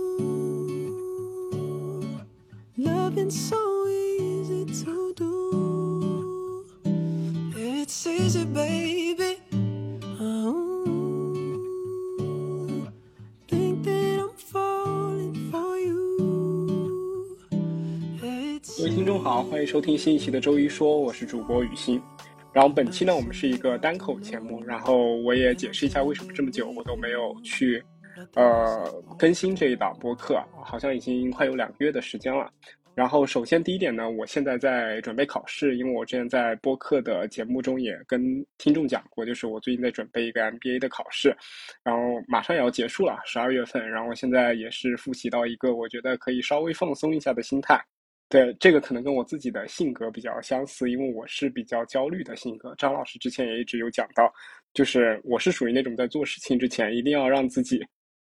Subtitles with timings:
[2.76, 3.57] Loving so
[3.88, 6.65] easy to do.
[7.57, 9.39] It's easy, baby.
[10.21, 10.84] Oh,
[13.48, 17.36] think that I'm falling for you.
[18.22, 22.00] It's 各位听众好，欢迎收听新一期的周一说，我是主播雨欣。
[22.52, 27.82] 然后本期呢，我们是一个单口节目，然后我也解释一下为什么这么久我都没有去
[28.35, 32.50] 呃更新这一档播客，好像已经快有两个月的时间了。
[32.94, 41.28] 然后首先第一点呢，我现在在准备考试，因为我之前在播客的节目中也跟听众讲过，就是我最近在准备一个 MBA 的考试，
[41.84, 43.88] 然后马上也要结束了，十二月份。
[43.88, 47.80] 然后现在也是复习到一个我觉得可以稍微放松一下的心态。
[48.28, 52.74] 对，这个可能跟我自己的性格比较相似，因为我是比较焦虑的性格。
[52.77, 54.28] 张老师之前也一直有讲到，
[54.74, 57.80] 就是我是属于那种在做事情之前一定要让自己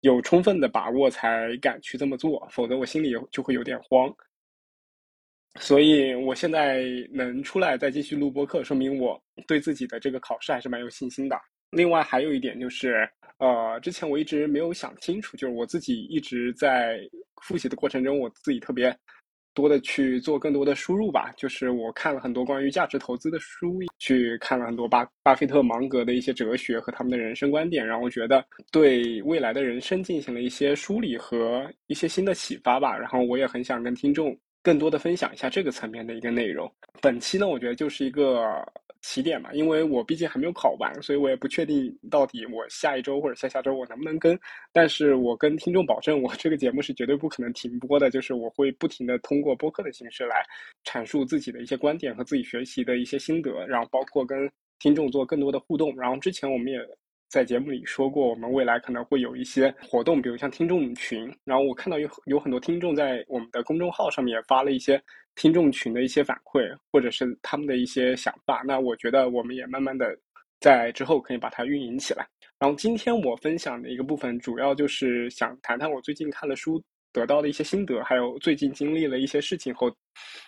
[0.01, 4.15] 有充分的把握才敢去这么做，否则我心里就会有点慌。
[5.59, 11.37] 所以我现在能出来再继续录播课，说明我对自己的这个考试还是蛮有信心的。
[11.70, 17.01] 另外还有一点就是，呃，之前我一直没有想清楚，就是我自己一直在
[17.42, 18.97] 复习的过程中，我自己特别
[19.55, 21.33] 多的去做更多的输入吧。
[21.37, 32.97] 就是我看了很多关于价值投资的书，去看了很多巴巴菲特、芒格的一些哲学和他们的人生观点，然后我觉得对未来的人生进行了一些梳理和一些新的启发吧。
[32.97, 36.70] 然后我也很想跟听众更多的分享一下这个层面的一个内容。
[37.01, 38.45] 本期呢，我觉得就是一个
[39.03, 44.39] 起点嘛，因为我毕竟还没有考完，所以我也不确定到底我下一周或者下下周我能不能跟。
[44.73, 50.45] 但是我跟听众保证，我这个节目是绝对不可能停播的，就是我会不停的通过播客的形式来
[50.84, 55.97] 阐述自己的一些观点和自己学习的一些心得，然后包括跟听众做更多的互动。
[55.97, 56.79] 然后之前我们也
[57.31, 61.33] 在节目里说过，我们未来可能会有一些活动，比如像听众群。
[61.45, 65.00] 然后我看到有有很多听众在我们的公众号上面也发了一些
[65.36, 68.64] 听众群的一些反馈，或者是他们的一些想法。
[68.67, 70.18] 那我觉得我们也慢慢的
[70.58, 72.27] 在之后可以把它运营起来。
[72.58, 79.89] 然后今天我分享的一个部分，主要就是想谈谈我最近看了书得到的一些心得，还有最近经历了一些事情后，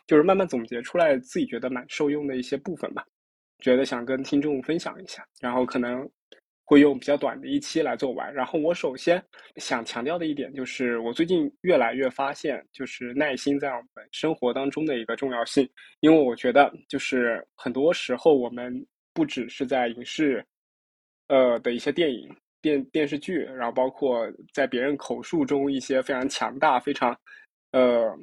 [0.04, 3.06] 就是慢慢总结出来自己觉得蛮受用的一些部分吧。
[3.60, 6.10] 觉得想跟听众分享一下，然后可能
[6.72, 8.32] 会用比较短的一期来做完。
[8.32, 9.22] 然后我首先
[9.56, 15.68] 想强调的一点就是，我最近越来越发现，就是耐心在我们生活当中的一个重要性。
[16.00, 18.74] 因为我觉得，就是很多时候我们
[19.12, 20.42] 不只是在影视，
[21.28, 27.14] 呃的一些电影、电电视剧，然后包括在别人口述中一些非常强大、非常，
[27.72, 28.18] 呃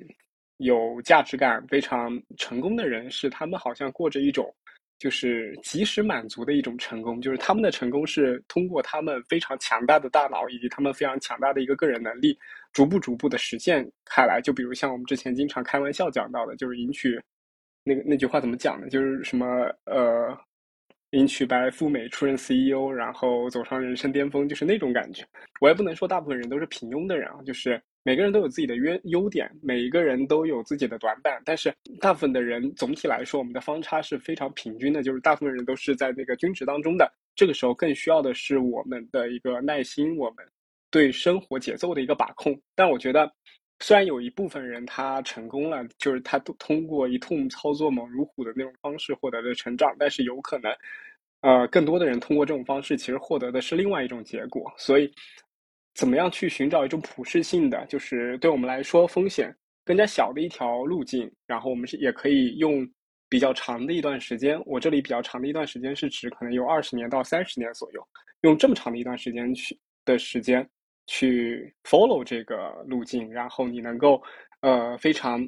[0.58, 4.52] 有价值感、非常成功的人士，他们好像过着一种。
[5.00, 12.38] 就是及时满足的一种成功，就是他们的成功是通过他们非常强大的大脑以及他们非常强大的一个个人能力，
[12.74, 14.42] 逐步逐步的实现开来。
[14.44, 17.20] 就比如像我们之前经常开玩笑讲到的，就是迎娶
[17.84, 18.90] 那个那句话怎么讲呢？
[18.90, 19.46] 就是什么
[19.86, 20.38] 呃，
[21.12, 25.26] 迎娶白富美出任 CEO，然后走上人生巅峰，就是那种感觉。
[25.62, 27.82] 我也不能说大部分人都是平庸的人啊，就是。
[28.10, 37.08] 每个人都有自己的优优点，每一个人都有自己的短板，但是大部分的人总体来说，我们的方差是非常平均的，就是大部分人都是在那个均值当中的。
[37.36, 40.38] 这个时候更需要的是我们的一个耐心，我们
[40.90, 42.60] 对生活节奏的一个把控。
[42.74, 43.32] 但我觉得，
[43.80, 50.74] 虽然有一部分人他成功了，就是他通过一通操作猛如虎的那种方式获得了成长，但是有可能，
[51.42, 55.14] 呃，更多的人通过这种方式其实获得的是另外一种结果，所以。
[56.00, 61.30] 怎么样去寻找一种普适性的，就是对我们来说风险更加小的一条路径？
[61.46, 62.90] 然后我们是也可以用
[63.28, 68.02] 比较长的一段时间，我这里比较长的一段时间是指可能有二十年到三十年左右，
[68.44, 70.66] 用这么长的一段时间去的时间
[71.08, 74.24] 去 follow 这个路径，然后你能够
[74.62, 75.46] 呃非常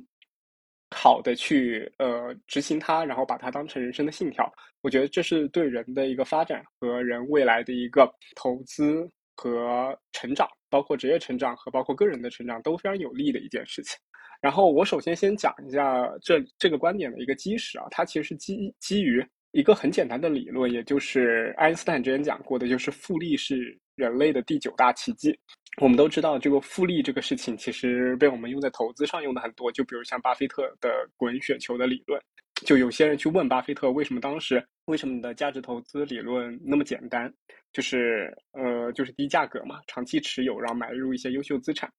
[0.94, 4.52] 好的去呃执行它，然后把它当成人生的信条。
[4.82, 9.10] 我觉得这是对人的一个发展和人未来的一个投资。
[9.42, 13.98] 和成长，包括职业成长和包括个人的成长都非常有利的一件事情。
[14.40, 25.36] 然后我首先先讲一下这这个观点的一个基石啊，它其实是基基于一个很简单的理论，也就是爱因斯坦之前讲过的，就是复利是人类的第九大奇迹。
[25.82, 32.22] 我们都知道，这个复利这个事情其实被我们用在投资上用的很多，就比如像巴菲特的滚雪球的理论。
[32.66, 37.32] 就有些人去问巴菲特，为什么当时为什么你的价值投资理论那么简单？
[37.74, 41.92] 就是呃，就是低价格嘛，长期持有，然后买入一些优秀资产。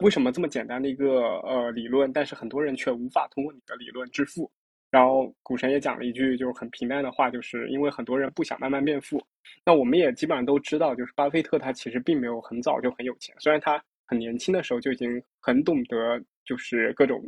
[0.00, 4.50] 为什么这么简单的一个呃理论，但是很多人却无法通过你的理论致富？
[4.90, 9.24] 然后股神也讲了一句就是很平淡的话，就是因为很多人不想慢慢变富。
[9.64, 17.22] 那我们也基本上都知道，就是巴菲特他其实并没有很早就很有钱，虽然他很年轻的时候就已经很懂得就是各种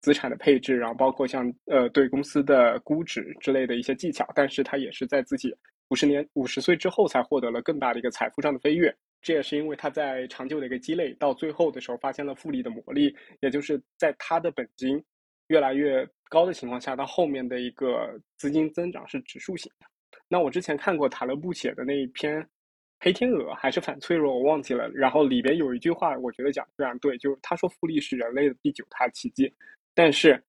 [0.00, 5.54] 资产的配置，然后包括像呃对公司的估值之类的一些技巧，但是他也是在自己
[5.88, 8.94] 五十年五十岁之后才获得了更大的一个财富上的飞跃。
[9.22, 15.02] 这也是因为他在长久的一个积累，到最后的时候发现了复利的魔力，也就是在他的本金
[15.48, 19.86] 越来越高的情况下，到后面的一个资金增长是指数型的。
[20.26, 22.40] 那我之前看过塔勒布写的那一篇
[23.00, 24.88] 《黑天鹅》还是反脆弱，我忘记了。
[24.90, 29.52] 然后里边有一句话，我觉得讲的非常对，就是他说复利是人类的第九大奇迹，
[29.94, 30.42] 但是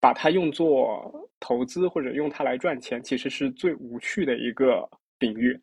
[0.00, 4.88] 把它用作投资或者用它来赚钱，其实是最无趣的一个
[5.18, 5.58] 领域。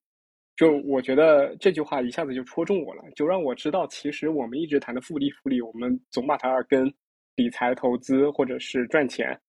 [0.56, 6.92] 就我觉得这句话一下子就戳中我了，就让我知道，其实我们一直谈的复利，复利，我们总把它跟
[7.36, 9.40] 理财投资或者是赚钱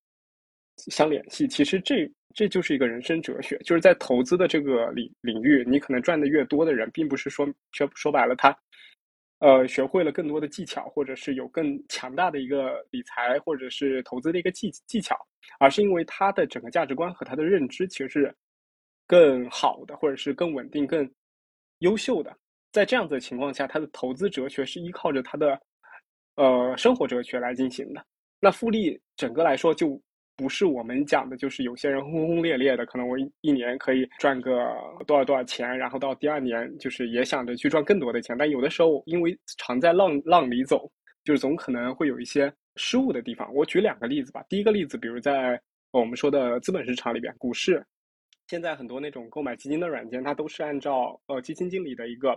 [0.76, 1.46] 相联系。
[1.46, 8.56] 其实这这就是一个人生哲学，就是在投资的这个领领域，你可能赚的越多的人，并不是说说说白了他，
[9.42, 15.16] 呃，学会了更多的技巧，或者是有更强大的一个理财或者是投资的一个技技巧，
[15.58, 18.34] 而是因为他的整个价值观和他的认知其实是。
[19.04, 21.06] 更好的，或者是更稳定、更
[21.80, 22.34] 优秀的，
[22.70, 25.60] 在这样子的情况下，他的投资哲学是依靠着他的
[26.36, 28.02] 呃生活哲学来进行的。
[28.40, 30.00] 那复利整个来说，就
[30.42, 34.74] 不是我们讲的，就是有些人轰轰烈烈的，可能我一年可以赚个
[35.06, 38.36] 多少多少钱，然后到第二年就是也想着去赚更多的钱。
[38.36, 40.90] 但有的时候，因为常在浪浪里走，
[41.22, 43.54] 就是总可能会有一些失误的地方。
[43.54, 44.44] 我举两个例子吧。
[44.48, 45.60] 第一个例子，比如在
[45.92, 47.80] 我们说的资本市场里边，股市。
[48.48, 52.36] 现在很多那种购买基金的软件，它都是按照呃基金经理的一个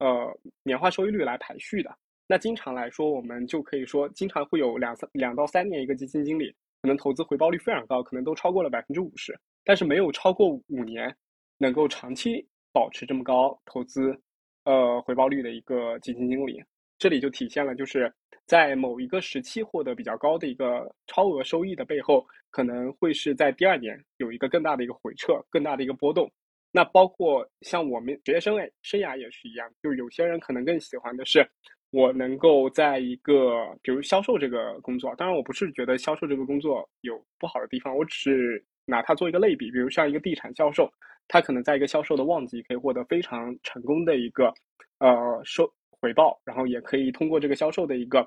[0.00, 1.90] 呃年化收益率来排序的。
[2.26, 11.14] 那经常来说，我们就可以说，经常会有两三两到三年一个基金经理可能投资回报率非常高，可能都超过了百分之五十，但是没有超过五年
[11.58, 14.16] 能够长期保持这么高投资
[14.64, 16.62] 呃回报率的一个基金经理。
[16.98, 18.12] 这里就体现了，就是
[18.44, 26.28] 在某一个时期获得比较高的一个超额收益的背后，可能会是在第二年有一个更大的一个回撤、更大的一个波动。
[26.72, 31.48] 那包括像我们职业生涯生涯也是一样，就是有些人可能更喜欢的是，
[31.90, 35.14] 我能够在一个比如销售这个工作。
[35.16, 39.70] 当然，我不是觉得销售这个工作有不好的地方，我只是拿它做一个类比。
[39.70, 40.90] 比如像一个地产销售，
[41.26, 44.52] 他可能在一个销售的旺季可以获得非常成功的一个
[44.98, 45.70] 呃收。
[46.00, 48.20] 回报，然后也可以通过这个销售的一个，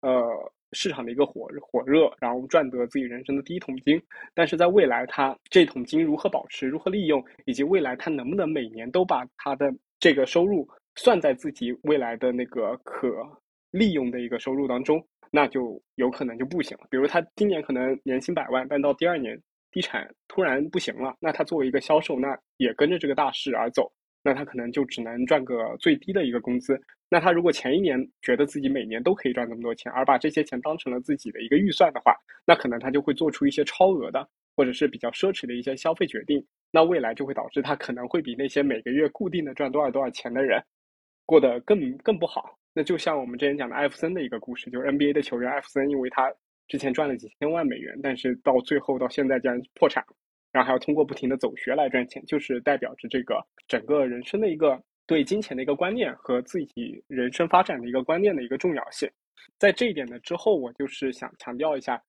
[0.00, 0.24] 呃，
[0.72, 4.02] 市场的一个火火热，然后赚得自己人生的第一桶金。
[4.32, 10.66] 但是在未来，他这桶金如何保持，如何利用，以及未来他能不能每年都把他的这个收入
[10.98, 13.08] 算在自己未来的那个可
[13.70, 15.00] 利用的一个收入当中，
[15.30, 16.86] 那就有可能就不行了。
[16.90, 19.40] 比如他今年可能年薪百万，但到第二年
[19.70, 23.90] 地产突然不行了，那他作为一个销售，那也跟着这个大势而走。
[24.24, 26.78] 那他可能就只能赚个最低的一个工资。
[27.08, 32.12] 那他如果前一年觉得自己每年都可以赚那么多钱，而把这些钱当成了自己的一个预算的话，
[32.44, 36.44] 那可能他就会做出一些超额的或者是比较奢侈的一些消费决定。
[36.72, 40.60] 那未来就会导致他可能会比那些每个月固定的赚多少多少钱的人
[41.28, 42.58] 过得更更不好。
[42.72, 46.32] 那就像我们之前讲的艾弗森的一个故事，就是 NBA 的球员艾弗森，因为他
[46.68, 50.02] 之前赚了几千万美元，但是到最后到现在竟然破产。
[50.50, 59.06] 然后还要通过不停的走学来赚钱，就是代表着这个整个人生的一个对金钱的一个观念和自己人生发展的一个观念的一个重要性。
[59.58, 62.02] 在这一点的之后，我就是想强调一下，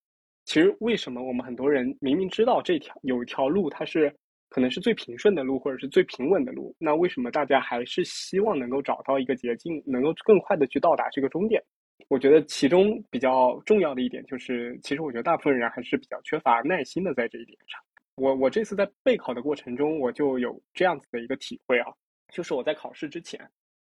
[0.46, 4.16] 其实为什么我们很多人明明知道这条有一条路它是
[4.50, 11.64] 可能是最平顺的路或者是最平稳的路，那为什么大家还是希望能够找到一个捷径，能够更快的去到达这个终点？
[12.08, 17.80] 我觉得其中比较重要的一点就是，其实我觉得大部分人还是比较缺乏耐心的在这一点上。
[18.16, 21.88] 我我这次在备考的过程中，我就有这样子的一个体会啊，
[22.34, 23.40] 就是我在考试之前，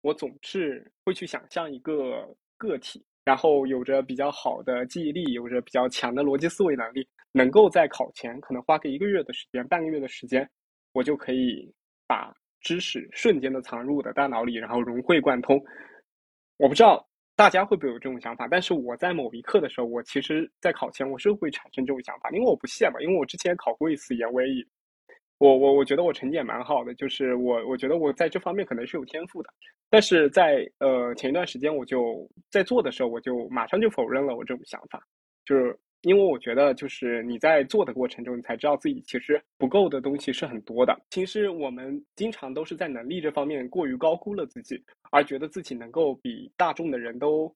[0.03, 2.29] 我总是会去想象一个
[2.59, 10.49] 个体，然后有着比较好的记忆力，有着比较强的逻辑思维能力，能够在考前可能花个一个月的时间、半个月的时间，
[10.93, 11.73] 我就可以
[12.07, 15.61] 把知识瞬间的藏入我的大脑里，然后融会贯通。
[16.57, 17.09] 我不知道。
[17.35, 18.47] 大家会不会有这种想法？
[18.47, 24.63] 但是我在某一刻的时候，我其实，在考前我是会产生这种想法，因为我不屑嘛，因为我之前考过一次研，我也，
[25.39, 29.49] 我我我觉得我成绩也蛮好的，就是我我觉得我在这方面可能是有天赋的，
[29.89, 35.03] 但是在呃前一段时间我就在做的时候，我就马上就否认了我这种想法，
[35.47, 35.77] 就是。
[36.03, 40.97] 因为我觉得，就是你在做的过程中，你才知道自己其实不够的东西是很多的。
[41.11, 47.55] 其实我们经常都是在能力这方面过于高估了自己，而觉得自己能够比大众的人都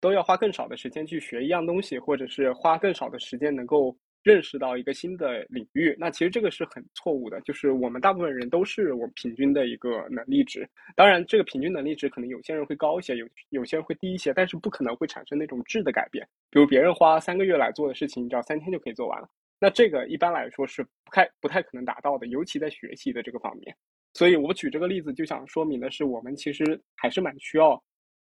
[0.00, 5.94] 都要花更少的时间去学一样东西，或者是花更少的时间能够认识到一个新的领域。
[5.96, 10.68] 那其实这个是很错误的，就是我们大部分人都是我平均的一个能力值。
[10.96, 16.26] 当然，这个平均能力值可能有些人会高一些，有有些人会低一些，但是不可能会产生那种质的改变。
[16.50, 19.28] 比如别人花三个月来做的事情，你只要三天就可以做完了。
[19.60, 23.72] 那这个一般来说是不太不太可能达到的，尤其在学习的这个方面。
[24.12, 27.80] 所以我举这个例子就想说明的是，我们其实还是蛮需要，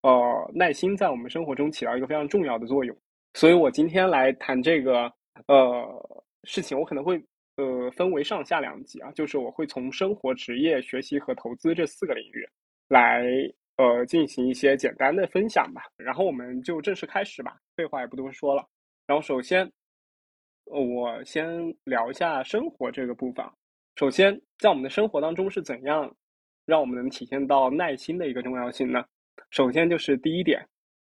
[0.01, 2.93] 呃，耐心在我们生活中起到一个非常重要的作用。
[3.35, 5.11] 所以我今天来谈这个
[5.47, 7.23] 呃事情，我可能会
[7.55, 12.47] 呃分为上下两集啊，就是我会从生活、职业、学习和投资这四个领域
[12.87, 13.25] 来
[13.77, 15.83] 呃进行一些简单的分享吧。
[15.97, 18.67] 然后我们就正式开始吧，废话也不多说了。
[19.05, 19.71] 然后首先。
[20.69, 23.45] 我先聊一下生活这个部分。
[23.95, 26.13] 首先，在我们的生活当中是怎样
[26.65, 29.05] 让我们能体现到耐心的一个重要性呢？
[29.49, 30.61] 首先就是第一点，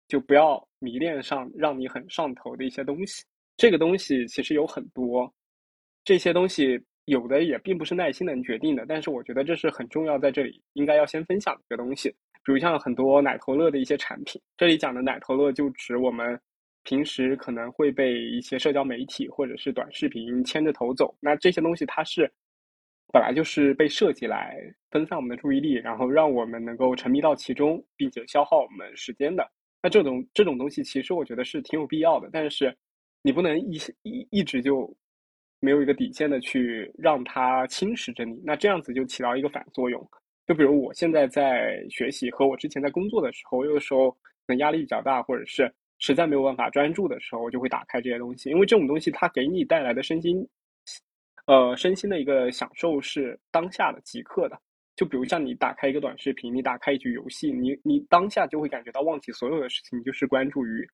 [0.07, 3.25] 就不要迷恋上让你很上头的一些东西。
[3.59, 5.29] 这个东西其实有很多，
[6.05, 8.85] 这些东西有的也并不是耐心能决定的。
[8.87, 12.09] 但是我觉得这是很重要，在这里应该要先分享一个东西。
[12.45, 16.39] 比如像很多奶头乐的一些产品，这里讲的奶头乐就指我们。
[16.83, 22.31] 平时可能会被一些社交媒体或者是短视频牵着头走，那这些东西它是
[23.11, 24.57] 本来就是被设计来
[24.89, 29.45] 分散我们的注意力，然后让我们能够沉迷到其中，并且消耗我们时间的。
[29.83, 32.75] 那这种这种东西其实我觉得是挺有必要的，但是
[33.21, 34.95] 你不能一一一直就
[35.59, 40.05] 没有一个底线的去让它侵蚀着你，那这样子就起到一个反作用。
[40.47, 45.71] 就比如我现在在学习和我之前在工作的时候，有的时候可能压力比较大，或者是。
[46.01, 50.47] 实在没有办法专注的时候，我就会打开这些东西，因为这种东西它给你带来的身心，
[51.45, 54.57] 呃，身心的一个享受是当下的、即刻的。
[54.95, 60.89] 就比如像你打开一个短视频，你打开一局游戏，你你当下就会感觉到忘记所有的事情，你就是关注于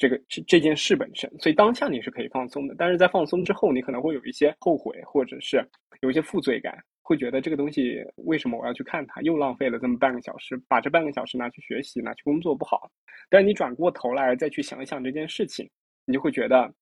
[0.00, 1.30] 这个这这件事本身。
[1.38, 5.62] 所以当下你是可以放松的，但是在放松之后，你可能会有一些后悔，或者是
[6.00, 6.76] 有一些负罪感。
[7.02, 9.20] 会觉得这个东西为什么我要去看它？
[9.22, 12.88] 又浪费了这么半个小时，把这半个小时拿去学习、拿去工作不好。
[13.28, 15.68] 但你转过头来再去想一想这件事情，
[16.06, 16.72] 你就会觉得，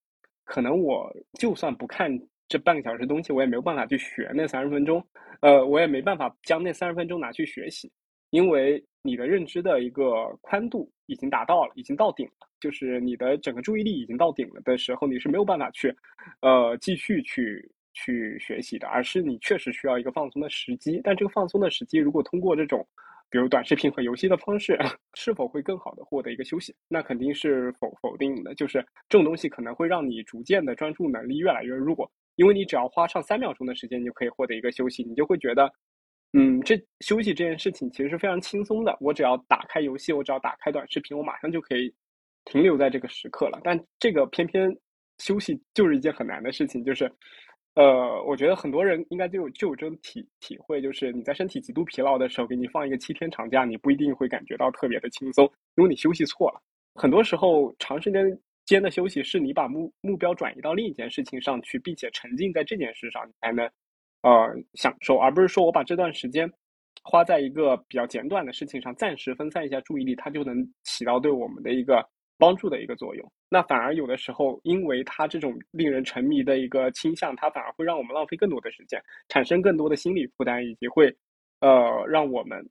[0.45, 2.11] 可能我就算不看
[2.47, 5.03] 这半个小时东西，我也没有办法去学那三十分钟。
[5.41, 7.91] 呃，我也没办法将那三十分钟拿去学习，
[8.29, 15.95] 因为你的认知的一个宽度已经达到了，已经到顶了，就是你的整个注意力已经到顶了的时候，你是没有办法去，
[16.41, 17.71] 呃，继续去。
[17.95, 21.01] 去学习的，而是你确实需要一个放松的时机。
[21.03, 22.87] 但这个放松的时机，如果通过这种，
[23.29, 24.79] 比如短视频和游戏的方式，
[25.15, 26.73] 是否会更好的获得一个休息？
[26.87, 28.55] 那肯定是否否定的。
[28.55, 35.69] 就是这种东西可能会让你逐渐的专注能力越来越弱，因为你只要花上三秒钟的时间，你就可以获得一个休息，你就会觉得，
[36.35, 38.97] 嗯，这休息这件事情其实是非常轻松的。
[39.01, 41.93] 我只要打开游戏，我只要打开短视频，我马上就可以
[42.51, 43.61] 停留在这个时刻了。
[43.63, 44.69] 但这个偏偏
[45.19, 47.11] 休息就是一件很难的事情，就是。
[47.75, 56.61] 呃，我觉得很多人应该就有就有这种体体会，就是你在身体极度疲劳的时候，给你放一个七天长假，你不一定会感觉到特别的轻松，因为你休息错了。
[56.97, 58.37] 很多时候，长时间
[58.67, 63.65] 间的休息是你把目目标转移到另一件事情上去，并且沉浸在这件事上，你才能
[64.23, 66.51] 呃享受，而不是说我把这段时间
[67.05, 72.05] 花在一个比较简短的事情上，暂时分散一下注意力，它就能起到对我们的一个。
[72.39, 81.15] 帮助的一个作用，那反而有的时候，因为它这种令人沉迷的一个倾向，它反而会让我们浪费更多的时间，产生更多的心理负担，以及会，
[81.61, 82.65] 呃，让我们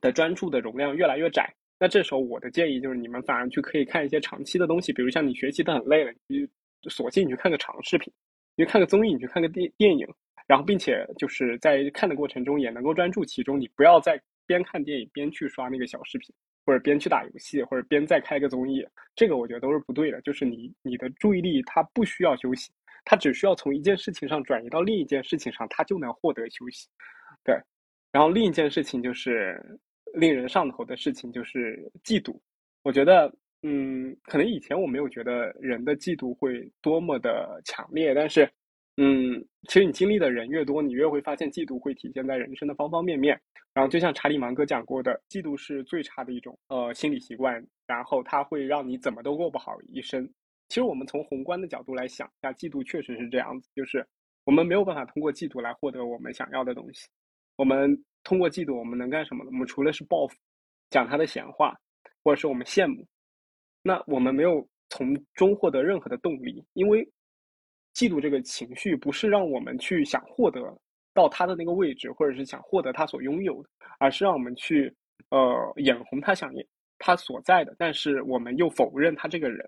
[0.00, 1.52] 的专注的容量越来越窄。
[1.78, 6.48] 那这时候我的建议就是，你们反而去可以看一些长期的东西，比如像你学习的很累了，你
[6.88, 8.10] 索性你去看个长视频，
[8.56, 10.06] 你去看个综艺，你去看个电电影，
[10.46, 16.34] 然后并且就是在看的过程中也能够专注其中，你不要再边看电影边去刷那个小视频。
[16.64, 20.20] 或者边去打游戏，或者边再开个综艺，这个我觉得都是不对的。
[20.22, 22.70] 就是你你的注意力它不需要休息，
[23.04, 26.88] 它只需要从一件事情上转移到另一件事情上，它就能获得休息。
[27.44, 27.54] 对，
[28.10, 29.60] 然后另一件事情就是
[30.14, 32.38] 令人上头的事情就是嫉妒。
[32.82, 38.48] 我觉得，嗯，可能以前我没有觉得人的嫉妒会多么的强烈，但是。
[38.98, 43.40] 嗯，其实你经历的人越多，你越会发现嫉妒会体现在人生的方方面面。
[43.72, 50.28] 然后就像查理芒格讲过的，嫉妒是最差的一种呃心理习惯，然后它会让你怎么都过不好一生。
[50.68, 54.06] 其实我们从宏观的角度来想一下，嫉妒确实是这样子，就是
[54.44, 57.08] 我们没有办法通过嫉妒来获得我们想要的东西。
[57.56, 59.50] 我们通过嫉妒，我们能干什么呢？
[59.54, 60.36] 我们除了是报复，
[60.90, 61.74] 讲他的闲话，
[62.22, 63.06] 或者是我们羡慕，
[63.82, 67.08] 那我们没有从中获得任何的动力，因为。
[67.94, 70.60] 嫉妒这个情绪不是让我们去想获得
[71.14, 73.68] 到他的那个位置，或者是想获得他所拥有的，
[73.98, 74.94] 而是让我们去
[75.30, 76.52] 呃眼红他想
[76.98, 79.58] 他所在的，但是我们又否认他这个人，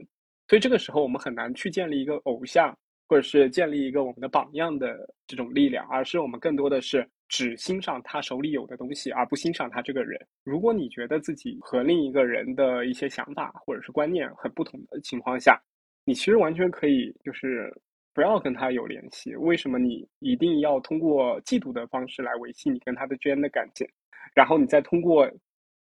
[0.49, 2.76] 所以这个时候我们很难去建立一个偶像
[3.09, 10.19] 或者是建立一个我们的榜样的这种力量，而是我们更多的是只欣赏他手里有的东西，而不欣赏他这个人。
[10.45, 15.61] 如果你觉得自己和另一个人的一些想法或者是观念很不同的情况下，
[16.04, 17.75] 你其实完全可以就是
[18.14, 19.35] 不要跟他有联系。
[19.37, 23.87] 为什么你一定要通过嫉妒的方式来维系你跟他的之间的感情？
[24.35, 25.30] 然后你再通过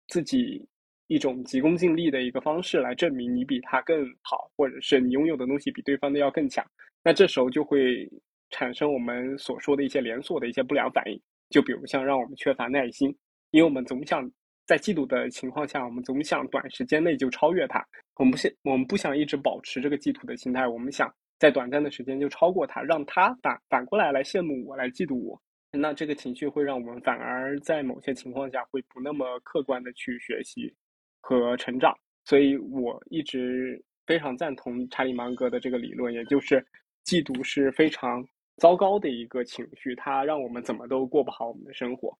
[0.06, 0.64] 自己
[1.08, 6.64] 一种急功近利的一个方式来证明你比他更好，或者是你拥有的东西比对方的要更强。
[7.02, 8.08] 那这时候就会
[8.50, 11.20] 产生我们所说的一些连锁的一些不良反应。
[11.48, 13.08] 就比如像让我们缺乏耐心，
[13.50, 14.30] 因为我们总想
[14.66, 17.84] 在嫉妒的情况下，我们总想短时间内就超越他。
[18.14, 25.40] 我们不想，我们不想一直保持这个嫉妒的心态，我们想在短暂的时间就超过他，让他反反过来来羡慕我，来嫉妒我。
[25.72, 30.72] 那这个情绪会让我们反而在某些情况下会不那么客观的去学习
[31.20, 36.64] 和成长，所以我一直非常赞同查理芒格的这个理论，也就是
[37.06, 38.22] 嫉妒是非常
[38.56, 42.14] 糟糕的一个情绪，它让我们怎么都过不好我们的生活。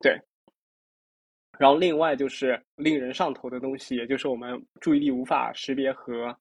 [0.00, 0.20] 对，
[1.58, 6.36] 然后另外就是令人上头的东西，也就是我们注意力无法识别和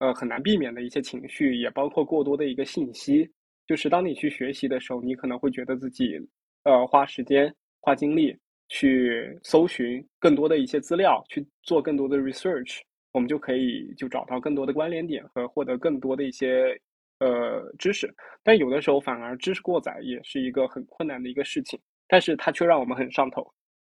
[0.00, 3.30] 呃很难避免的一些情绪，也包括过多的一个信息。
[3.66, 6.18] 就是当你去学习的时候，你可能会觉得自己，
[6.64, 8.36] 呃，花时间、花精力
[8.68, 12.80] 去搜寻更多的一些资料，去做更多的 research，
[13.12, 16.76] 我们就可以就找到更多的关联点和获得更多的一些
[17.20, 18.12] 呃知识。
[18.42, 21.78] 但有的时候反而知识过载也是一个很困难的一个事情，
[22.08, 23.46] 但是它却让我们很上头。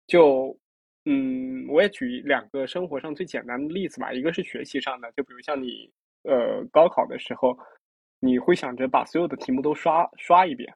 [0.07, 0.57] 就，
[1.09, 5.89] 嗯，我也举两个生活上最简单的例子吧，一个是学习上的，就比如像你，
[6.23, 7.57] 呃，高考的时候。
[8.19, 10.67] 你会想着把所有的题目都刷刷一遍，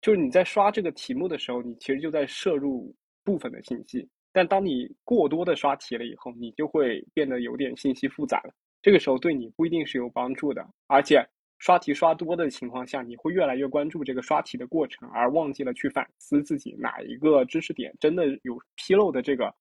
[0.00, 4.08] 就是你在刷这个题目的时候，你其实就在摄入部分的信息。
[4.32, 8.54] 但当你过多的刷题了以后，你就会变得有点信息复杂了。
[8.80, 10.64] 这个时候对你不一定是有帮助的。
[10.86, 11.20] 而且
[11.58, 19.52] 刷题刷多的情况下，你会越来越关注这个刷题的过程，而忘记了去反思自己哪一个知识点真的有纰漏的这个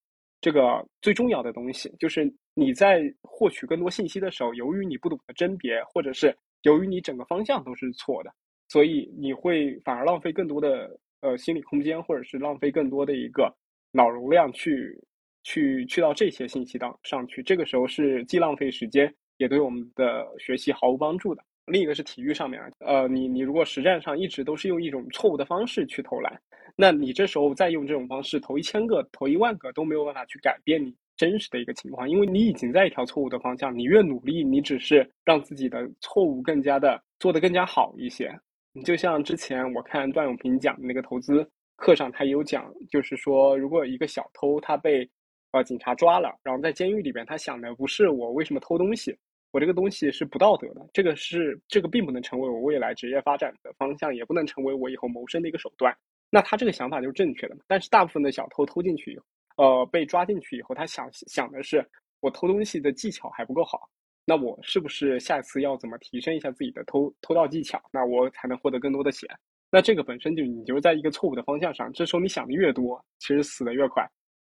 [0.43, 1.89] 这个最重要的东西。
[1.97, 8.29] 就是你在获取更多信息的时候，由于你不懂得甄别，或者是由于你整个方向都是错的，
[8.67, 13.49] 所以你会反而浪费更多的呃心理空间，或者是浪费更多的一个
[13.93, 15.01] 脑容量去
[15.43, 17.41] 去去到这些信息当上去。
[17.41, 21.41] 这个时候是既浪费时间，也对我们的学习毫无帮助的。
[21.65, 26.41] 另一个是体育上面啊，呃，你你如果实战上一直都是用一种错误的方式去投篮，
[26.75, 30.95] 那你这时候再用这种方式投一千个、投一万个都没有办法去改变你。
[31.15, 38.35] 真实的一个情况，因为你已经在一条错误的方向，你越努力，你只是让自己的错误更加的做得更加好一些。
[38.73, 45.07] 你就像之前我看段永平讲的那个投资课上，他有讲，就是说，如果一个小偷他被
[45.51, 49.15] 呃警察抓了，然后在监狱里边，他想的不是我为什么偷东西，
[49.53, 55.95] 我这个东西是不道德的，这个是这个并不能成为我未来职业发展的方向，也不能成为我以后谋生的一个手段。
[56.31, 59.23] 那他这个想法就是正确的，但是大部分的小偷偷进去以后。
[59.55, 61.87] 呃，被抓进去以后，他想想的是，
[62.21, 63.87] 我偷东西的技巧还不够好，
[64.25, 69.29] 那我是不是下一次要怎么提升一下自己的偷偷盗技巧，那我才能获得更多的钱？
[69.69, 74.03] 那这个本身就你就是在一个错误的方向上，这时候你想的越多，其实死的越快，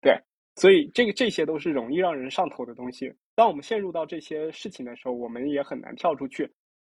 [0.02, 0.14] 对，
[0.60, 3.10] 所以这个这些都是容易让人上头的东西。
[3.34, 6.46] 当我们陷入到这些事情的时候，我们也很难跳出去，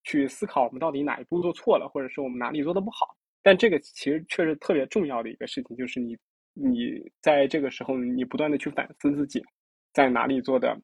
[0.04, 3.16] 去思考我们到底哪一步做错了，或者是我们哪里做的不好。
[3.42, 6.16] 但这个其实确实特别重要的一个事情，就是你。
[6.58, 9.44] 你在这个时候，你不断的去反思自己，
[9.92, 10.74] 在哪里做的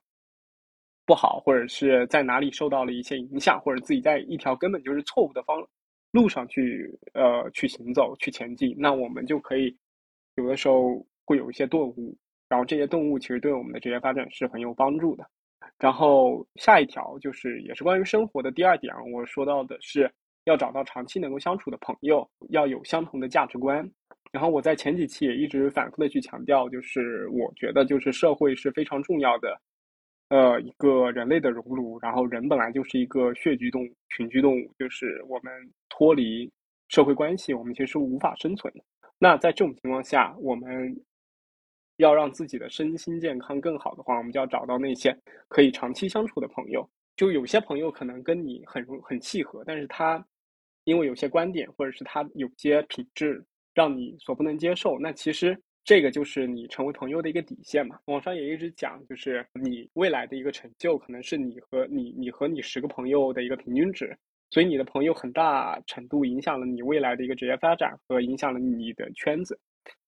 [1.07, 5.66] 不好，或者是在哪里受到了一些影响，或者自己在一条根本就是错误的方
[6.11, 9.75] 路上去呃去行走去前进，那我们就可以
[10.35, 12.14] 有的时候会有一些顿悟，
[12.53, 15.25] 然后这些动物其实对我们的职业发展是很有帮助的。
[15.79, 20.12] 然后下一条就是也是关于生活的第二点，我说到的是
[20.45, 23.91] 要找到长期能够相处的朋友，要有相同的价值观。
[24.31, 29.59] 然后我在前几期也一直反复的去强调，就是我觉得就是社会是非常重要的，
[30.29, 31.99] 呃，一个人类的熔炉。
[32.01, 35.51] 然后人本来就是一个血居动物、群居动物，就是我们
[35.88, 36.53] 脱离
[36.88, 38.81] 社会关系，我们其实是无法生存的。
[39.19, 40.95] 那在这种情况下，我们
[42.03, 45.17] 要让自己的身心健康更好的话，我们就要找到那些
[45.49, 46.88] 可以长期相处的朋友。
[47.17, 50.25] 就有些朋友可能跟你很很契合，但是他
[50.85, 53.45] 因为有些观点或者是他有些品质。
[53.75, 57.99] 让你所不能接受，那其实这个就是你成为朋友的一个底线嘛。
[58.05, 64.15] 网上也一直讲，就是你未来的一个成就，可能是你和你你和你十个朋友的一个平均值。
[64.51, 69.59] 所以你的朋友很大程度影响了你未来的一个职业发展和影响了你的圈子。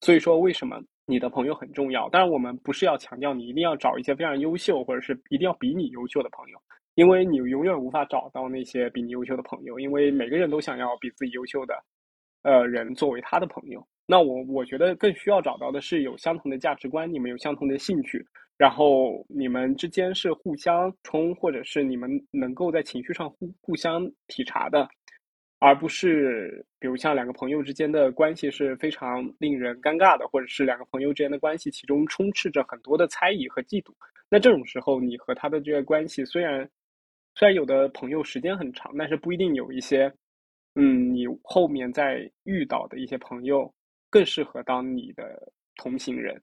[0.00, 2.08] 所以说，为什么你的朋友很重要？
[2.08, 6.58] 当然，我们不是要强调你一定要找一些非常优秀或者是一定要比你优秀的朋友，
[6.94, 11.74] 因为你永远无法找到那些比你优秀的朋友，因为每个人都想要比自己优秀的，
[12.42, 13.86] 呃，人作为他的朋友。
[14.06, 18.22] 那我我觉得更需要找到的是有相同的价值观，你们有相同的兴趣，
[18.58, 24.86] 然后你们之间是互相冲，或者是你们能够在情绪上互互相体察的，
[25.66, 33.90] 而不是比如像两个朋友之间的关系是非常令人尴尬的，或者是两个朋友之间的关系其中充斥着很多的猜疑和嫉妒。
[34.28, 36.68] 那这种时候，你和他的这个关系虽然
[37.34, 40.12] 虽然有的朋友时间很长，但是不一定有一些，
[40.74, 43.72] 嗯，你后面再遇到的一些朋友。
[44.10, 46.40] 更适合当你的同行人，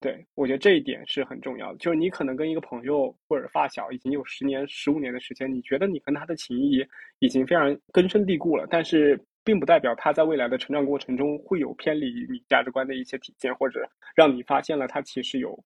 [0.00, 1.78] 对我觉得这一点是很重要的。
[1.78, 6.82] 就是你可能跟一个朋友或者发小已经有十年、十五年的时间，你觉得你跟他的情谊
[7.18, 15.62] 已经非常根深蒂固了，但是并不代表他在未来的成长过程中会有偏离你价值观的一些体现，或者让你发现了他其实有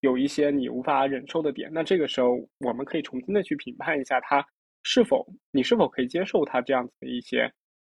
[0.00, 1.70] 有一些你无法忍受的点。
[1.72, 4.46] 那这个时候，我们可以重新的去评判一下他
[4.82, 7.50] 是否你是否可以接受他这样子的一些。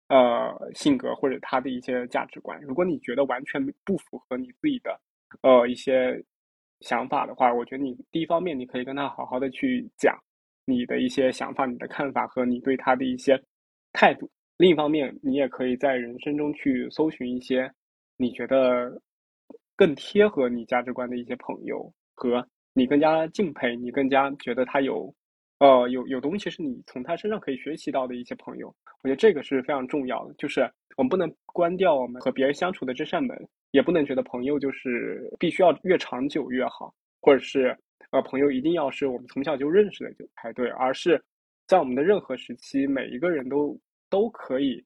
[0.09, 5.01] 呃，性格或者他的一些价值观，如果你觉得完全不符合你自己的
[5.40, 6.23] 呃一些
[6.81, 10.16] 想法的话，我觉得你第一方面你可以跟他好好的去讲
[10.66, 13.40] 你的一些想法、你的看法和你对他的一些
[13.92, 14.31] 态度。
[14.59, 17.73] 另一方面，你也可以在人生中去搜寻一些
[18.16, 19.01] 你觉得
[19.77, 25.12] 更贴合你价值观的一些朋友，和你更加敬佩、你更加觉得他有。
[25.59, 28.66] 呃，有有东西是你从他身上可以学习到的一些朋友，
[29.05, 30.35] 我觉得这个是非常重要的。
[30.35, 37.77] 就是我们不能关掉我们和别人相处的这扇门，也不能觉得朋友就是必须要越长久越好，或者是
[38.11, 41.21] 呃朋友一定要是我们从小就认识的就才对，而是
[41.67, 43.77] 在我们的任何时期，每一个人都
[44.09, 44.83] 都可以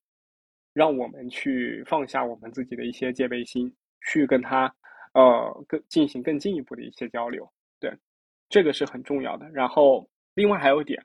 [0.72, 3.70] 让我们去放下我们自己的一些戒备心，
[4.00, 4.74] 去跟他
[5.12, 7.46] 呃更进行更进一步的一些交流。
[7.78, 7.92] 对，
[8.48, 9.48] 这个是很重要的。
[9.50, 10.08] 然后。
[10.36, 11.02] 另外还有一点，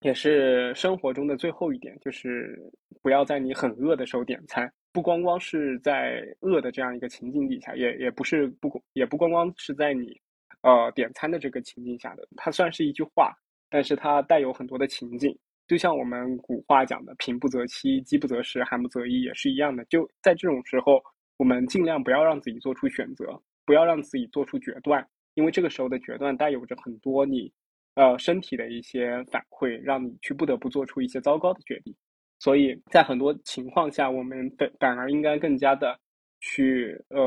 [0.00, 2.60] 也是生活中的最后一点，就是
[3.00, 4.68] 不要在你很饿的时候点餐。
[4.92, 10.18] 不光光是在饿的这样一个情境底下，也也不是不也不光光是在你
[10.62, 12.26] 呃点餐的这个情境下的。
[12.36, 13.32] 它算是一句话，
[13.70, 15.36] 但是它带有很多的情境。
[15.66, 19.84] 就像我们古话讲的“贫不择妻，饥不择食，寒不择衣”也是一样的。
[19.84, 21.02] 就在这种时候，
[21.36, 23.26] 我们尽量不要让自己做出选择，
[23.66, 27.52] 不要让自己做出决断，因为这个时候的决断带有着很多你。
[27.94, 31.92] 呃，身体的一些反馈，让你去不得不做出一些糟糕的决定，
[32.38, 35.98] 所以在很多情况下，我们反反而应该更加的
[36.40, 37.20] 去呃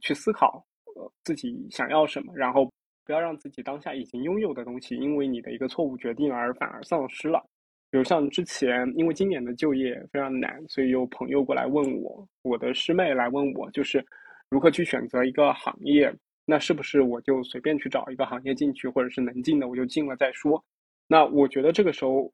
[0.00, 0.64] 去思考，
[0.96, 2.70] 呃自己想要什么，然后
[3.04, 7.42] 不要让自己当下已经拥有的东西，因为你的一个错误决定而反而丧失了。
[7.90, 14.04] 比如像之前，因为今年的就业非常难，所以有朋友过来问我，我的师妹来问我，就是
[14.50, 16.14] 如何去选择一个行业。
[16.44, 20.62] 那是不是我就随便去找一个行业进去，或者是能进的我就进了再说？
[21.06, 22.32] 那我觉得这个时候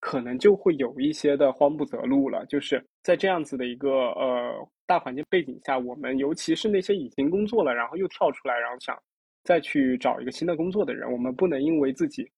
[0.00, 2.44] 可能就会有一些的慌不择路了。
[2.46, 9.00] 就是在这样子的一个呃大环境背景下，我们尤其是那些已经工作了，然后又跳出来，然后想
[9.44, 12.28] 再去找一个新的工作的人，我们不能因为自己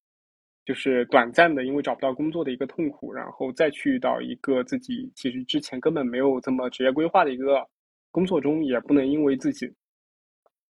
[0.64, 7.66] 就是短暂的因为找不到工作的一个痛苦，然后再去到一个自己其实之前根本没有这么职业规划的一个
[8.10, 9.72] 工作中，也不能因为自己。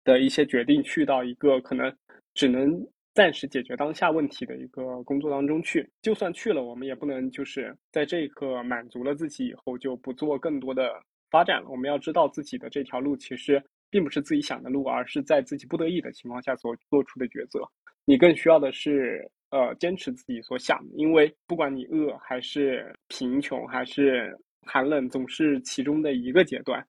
[0.05, 1.93] 的一些决定，去到一个可能
[2.33, 2.71] 只能
[3.13, 5.89] 暂时解决当下问题的一个工作当中去。
[6.01, 10.93] 就算去了，我们也不能就是在这一刻满足了自己以后就不做更多的
[11.29, 11.69] 发展了。
[11.69, 17.59] 我们要知道自己的这条路其实并不是自己想的路，而是在自己不得已的情况下所做出的抉择。
[18.05, 26.85] 你更需要的是呃坚持自己所想，因为不管你饿还是贫穷还是寒冷，总是其中的一个阶段。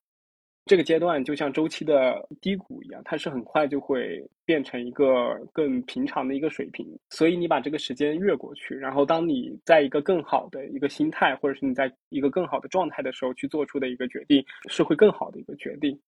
[0.71, 6.87] 这个阶段就像周期的低谷一样，它是很快就会变成一个更平常的一个水平。
[7.09, 15.99] 所以你把这个时间越过去，然后当你在一个更好的一个心态，或者是你在一个更好的状态的时候去做出的一个决定，是会更好的一个决定。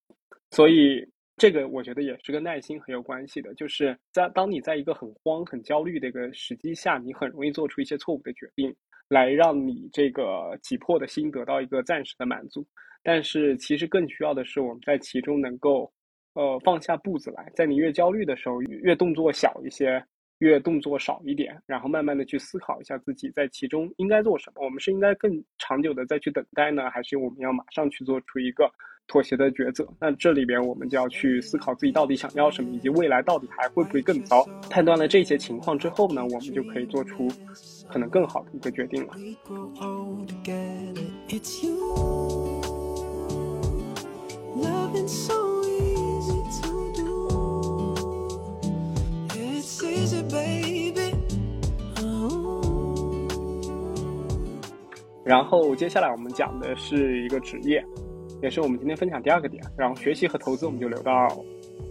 [0.51, 8.73] 所以这个我觉得也是跟耐心很有关系的，就是在当你在一个很慌、很焦虑的一个时机下，你很容易做出一些错误的决定，
[9.09, 12.65] 来让你这个急迫的心得到一个暂时的满足。
[13.03, 15.91] 但是其实更需要的是我们在其中能够，
[16.33, 17.51] 呃，放下步子来。
[17.55, 20.01] 在你越焦虑的时候，越动作小一些，
[20.39, 24.63] 越动作少一点，然后慢慢的去思考一下自己在其中应该做什么。
[24.63, 28.71] 我们是应该更长久的再去等待呢，还是我们要马上去做出一个
[29.05, 29.85] 妥协的抉择？
[29.99, 34.45] 那这里边我们就要去思考自己到底想要什么，以及未来到底还会不会更糟。
[34.69, 37.27] 判断了这些情况之后呢，我们就可以做出
[37.89, 39.13] 可能更好的一个决定了。
[44.63, 46.71] love is so easy to
[50.29, 51.13] baby。
[55.25, 57.83] 然后接下来我们讲的是一个职业，
[58.41, 61.27] 也是我们今天分享第二个点，然后学习和投资我们就留到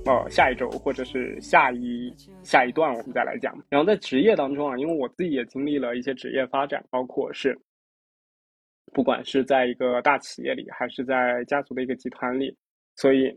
[0.04, 3.56] 呃下一周或者是下一下一段我们再来讲。
[3.70, 7.58] 然后在职业当中啊，因为我自己也经历了一些职业发展，包括是
[8.92, 12.54] 不管是在一个大企业里，还是在家族的一个集团里。
[12.96, 13.32] 所以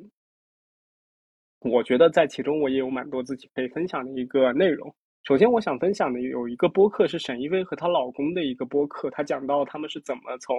[1.61, 4.93] 我觉得在其中我也有蛮多自己可以分享的一个内容。
[5.23, 10.55] 首先，我想分享的有一个播客是沈一菲和她老公的一个播客，她讲到他们是怎么从，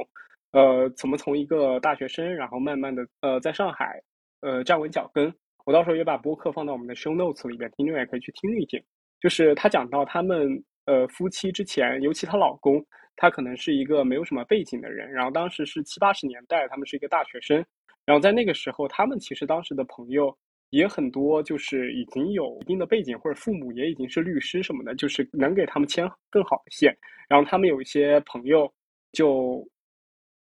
[0.50, 4.02] 呃，怎么从一个大学生，然后慢慢的，呃，在上海，
[4.40, 5.32] 呃，站稳脚跟。
[5.64, 8.82] 我到时候也把播客放到我们的 show notes 里边，听众也可以去听一听。
[9.20, 17.64] 就是他讲到他们，呃，夫妻之前，尤其她老公，他可能是一个没有什么背景的人，然后当时是七八十年代，他们是一个大学生，
[18.06, 20.34] 然后在那个时候，他们其实当时的朋友。
[20.70, 26.94] 也很多，就是已经有一定的背景，或者父母也已经是律师什么的，就是能给他们牵更好的线。
[27.28, 28.70] 然后他们有一些朋友，
[29.12, 29.64] 就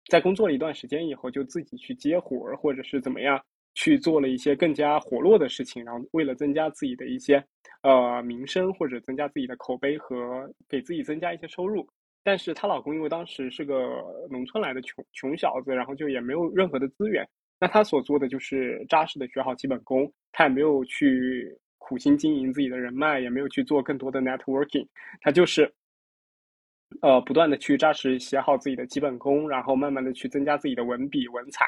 [0.07, 3.39] 在工作了一段时间以后，就自己去接活儿，或者是怎么样
[3.75, 5.85] 去做了一些更加活络的事情。
[5.85, 7.41] 然后为了增加自己的一些
[7.83, 11.87] 呃名声，或者增加自己的口碑和给自己增加一些收入。
[12.23, 17.23] 但是她老公因为当时是个农村来的穷穷小子，然后就也没有任何的资源。
[17.59, 24.87] 那他所做的就是扎实的学好基本功，他也没有去苦心经营自己的人脉，也没有去做更多的 networking，
[25.21, 25.69] 他就是，
[27.01, 31.65] 呃，不断的去扎实写好自己的基本功，然后慢慢的去增加自己的文笔文采，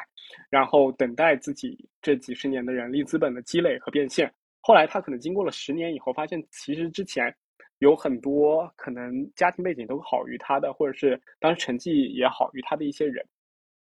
[0.50, 4.34] 然后等待自己这几十年的人力资本的积累和变现。
[4.62, 7.36] 后来他可能经过了十年以后，发现其实之前
[7.80, 13.26] 有很多可能家庭背景都好于他的，或者是当时成绩也好于他的一些人，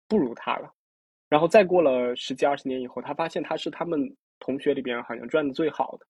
[0.07, 0.73] 不如他了。
[1.31, 3.97] 然后再过了十几二十年以后，他发现他是他们
[4.39, 6.05] 同学里边好像赚的最好的，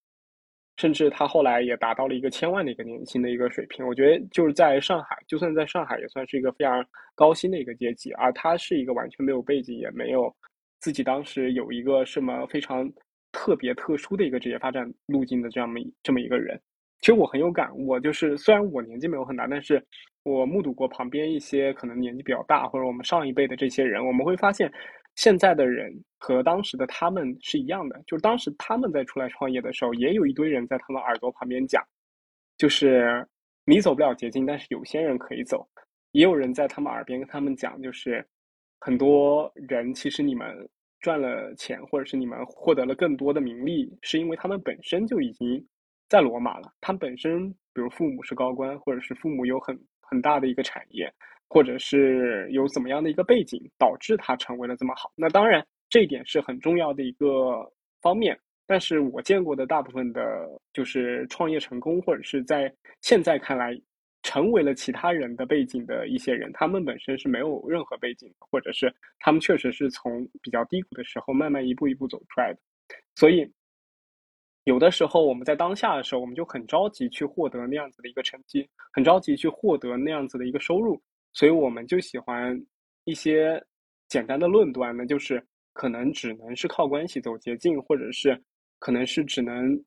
[0.77, 3.85] 甚至他后来也达到了一个千万的一个年薪的一个水平。
[3.85, 8.11] 我觉得就是在上海，就算在上海也算是一个非常高薪的一个阶级。
[8.13, 10.35] 而他是一个完全没有背景，也没有
[10.79, 12.91] 自己当时有一个什么非常
[13.31, 16.59] 特别特殊的一个职业发展路径的这样一这么一个人。
[16.99, 19.85] 其实我很有感，我就是虽然我年纪没有很大，但是
[20.23, 24.71] 我目睹过旁边一些可能年纪比较大或者我们上一辈的这些人，我们会发现。
[25.15, 31.83] 现在的人和当时的他们是一样的，就是当时他们在出来创业的时候，也有一堆人在他们耳朵旁边讲，
[32.57, 33.27] 就是
[33.65, 35.67] 你走不了捷径，但是有些人可以走。
[36.13, 38.25] 也有人在他们耳边跟他们讲，就是
[38.79, 40.55] 很多人其实你们
[40.99, 45.65] 赚了钱，或者是你们获得了更多的名利，是因为他们本身就已经
[46.09, 46.73] 在罗马了。
[46.81, 51.13] 他们本身，比如父母是高官，或者是父母有很很大的一个产业。
[51.53, 55.11] 或者是有怎么样的一个背景，导致他成为了这么好？
[55.17, 57.69] 那当然，这一点是很重要的一个
[58.01, 58.39] 方面。
[58.65, 63.77] 但是我见过的大部分的，就是创业成功，或者是在现在看来
[64.23, 72.59] 成为了其他人的背景的一些人，他们本身是没有任何背景，或者是他们确实是从比较低谷的时候慢慢一步一步走出来的。
[73.13, 73.45] 所以，
[74.63, 81.01] 有的时候我们在当下的时候，我们就很着急去获得那样子的一个成绩，很着急去获得那样子的一个收入。
[81.33, 82.59] 所以我们就喜欢
[83.05, 83.63] 一些
[84.07, 88.39] 简单的论断，那就是可能只能是靠关系走捷径，或者是
[88.79, 89.81] 可能是只能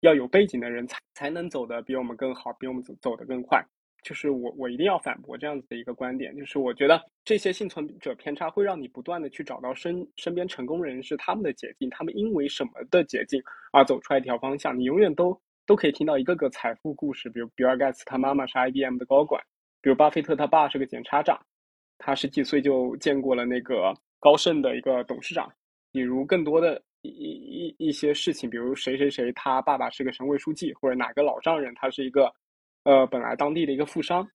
[0.00, 3.64] 要有背景的人才才能走得比我们更好，比我们走走得更快。
[4.02, 14.78] 就是我我一定要反驳这样子的一个观点，就是我觉得这些幸存者偏差会让你不断的去找到身身边成功人士他们的捷径，他们因为什么的捷径而走出来一条方向。
[14.78, 19.42] 你永远都都可以听到一个个财富故事，比如比尔盖茨他妈妈是 IBM 的高管。
[19.86, 21.40] 比如巴菲特他爸是个检察长，
[21.96, 25.48] 他十几岁就见过了那个高盛的一个董事长。
[25.92, 32.28] 比如更多的一一一些事情，比如谁谁谁他爸爸是个省委书记，或者哪个老丈人他是一个
[32.82, 34.28] 呃本来当地的一个富商，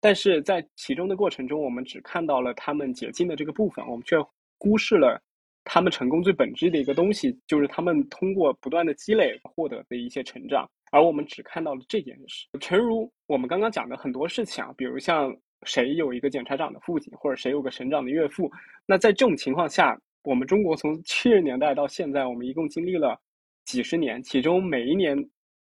[0.00, 4.16] 但是在其中的过程中，我们只看到了他们捷径的这个部分，我们却
[4.58, 5.22] 忽视了
[5.68, 10.64] 他们成功最本质的一个东西，就是他们通过不断的积累获得的一些成长。
[10.92, 18.48] 而我们只看到了这件事，诚如我们刚刚讲的很多事情啊，比如像谁有一个检察长的父亲，或者谁有个省长的岳父。
[18.86, 23.20] 那在这种情况下，我们中国从七十年代到现在，我们一共经历了
[23.64, 25.18] 几十年，其中每一年、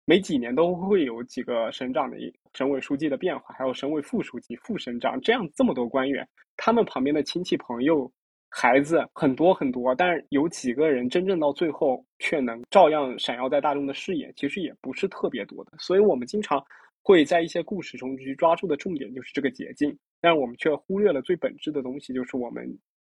[0.05, 2.17] 每几年都会有几个省长的
[2.53, 8.12] 省委书记的变化，还有省委副书记、副省长这样这么多官员，他们旁边的亲戚朋友。
[8.59, 15.73] 孩子很多很多，但是有几个人真正到最后却能照样闪耀在大众的视野，其实也不是特别多的。
[15.77, 16.59] 所以，我们经常
[17.03, 22.67] 会在一些故事中去抓住的重点就是这个捷径，但是我们却忽略了最本质的东西，就是我们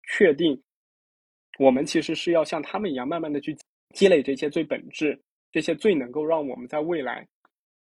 [0.09, 0.61] 确定，
[1.61, 3.57] 我们其实是要像他们一样，慢慢的去
[3.95, 5.17] 积累这些最本质、
[5.53, 7.25] 这些最能够让我们在未来，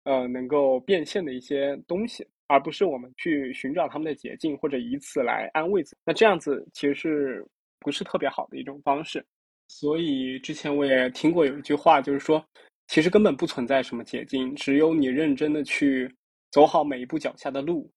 [0.03, 2.27] 呃，能够变现的一些东西。
[2.53, 5.97] 而不是我们去寻找他们的捷径，或者以此来安慰自己。
[6.05, 7.47] 那这样子其实是
[7.81, 9.25] 不是特别好的一种方式？
[9.69, 12.45] 所以之前我也听过有一句话，就是说，
[12.88, 16.15] 其实根本不存在什么捷径，只有你认真的去
[16.51, 17.91] 走好每一步脚下的路，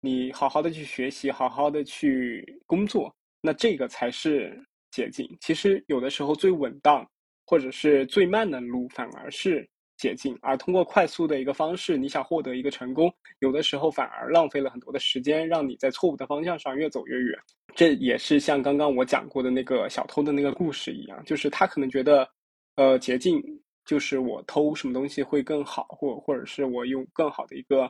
[0.00, 4.56] 你好好的去学习，好好的去工作，那这个才是
[4.92, 5.28] 捷径。
[5.40, 7.04] 其实有的时候最稳当
[7.46, 9.68] 或者是最慢的路反而是
[10.02, 17.38] 捷径，而通过快速的一个方式，你想获得一个成功，有的时候反而浪费了很多的时间，让你在错误的方向上越走越远。
[17.76, 22.28] 这也是像刚刚我讲过的那个小偷的那个故事一样，就是他可能觉得，
[22.74, 23.40] 呃，捷径
[23.84, 27.88] 就是我偷什么东西会更好，或或者是我用更好的一个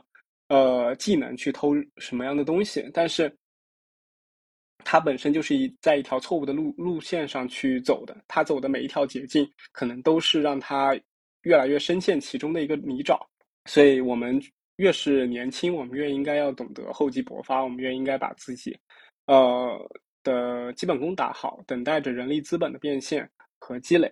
[0.49, 3.35] 呃技能去偷什么样的东西，但是，
[4.85, 10.95] 他本身就是一在一条错误的路路线上去走的，他走的每一条捷径可能都是让他
[11.43, 13.17] 越来越深陷其中的一个泥沼，
[13.65, 14.41] 所以我们
[14.77, 18.77] 越是年轻，我们越应该要懂得厚积薄发，我们越应该把自己，
[19.27, 19.77] 呃
[20.23, 23.29] 的基本功打好，等待着人力资本的变现
[23.59, 24.11] 和积累。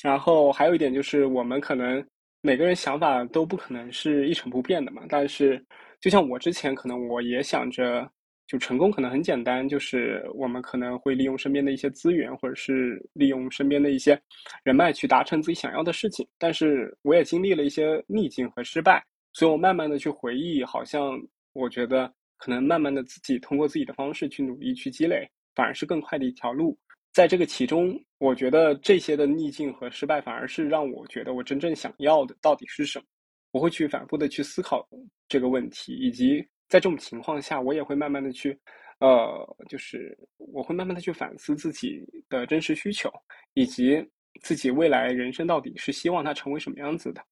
[0.00, 2.06] 然后还有一点就是，我们可能
[2.40, 5.02] 每个人想法都不可能是一成不变的嘛。
[5.08, 5.60] 但是，
[6.00, 8.08] 就像我之前可能我也想着，
[8.48, 14.18] 就成功可能很简单，就是我们可能会利用身边的一些资源，或者是利用身边的一些
[14.64, 16.26] 人脉去达成自己想要的事情。
[16.38, 21.20] 但是，我也经历了一些逆境和失败，所以我慢慢的去回忆，好像
[21.52, 26.74] 我觉得可能慢慢的自己通过自己的方式去努力去积累，反而是更快的一条路。
[27.12, 33.04] 在这个其中，我觉得这些的逆境和失败，反而是让我觉得我真正想要的到底是什么。
[33.50, 34.88] 我会去反复的去思考
[35.28, 38.58] 这个问题，以及在这种情况下，我也会慢慢的去，
[39.00, 43.10] 呃，就是我会慢慢的去反思自己的真实需求，
[43.54, 44.06] 以及
[44.42, 47.24] 自己未来人生到底是希望它成为什么样子的。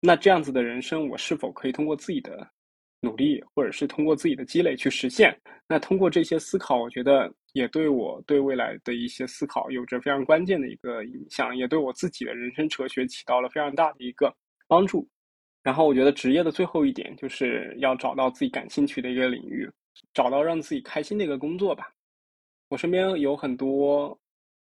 [0.00, 2.50] 那这样子的人生，我是否可以通过自己的？
[3.00, 5.38] 努力，或者是通过自己的积累去实现。
[5.68, 14.34] 那通过这些思考，我觉得也对我对未来的一些思考有着非常关键的一个影响，也对我自己的人生哲学起到了非常大的一个
[14.66, 15.06] 帮助。
[15.66, 19.68] 然后，我觉得职业的最后一点就是要找到自己感兴趣的一个领域，
[20.14, 21.90] 找到让自己开心的一个工作吧。
[22.68, 24.16] 我身边有很多